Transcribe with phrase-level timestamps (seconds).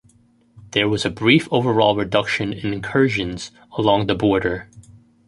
[0.71, 4.67] There was a brief overall reduction in incursions along the border.